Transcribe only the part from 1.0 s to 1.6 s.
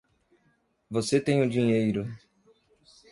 tem o